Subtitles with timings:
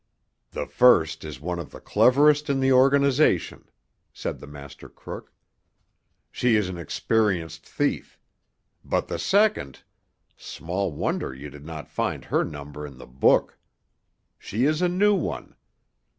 [0.49, 3.65] "The first is one of the cleverest in the organization,"
[4.11, 5.31] said the master crook.
[6.31, 8.17] "She is an experienced thief.
[8.83, 13.59] But the second—small wonder you did not find her number in the book!
[14.39, 15.53] She is a new one.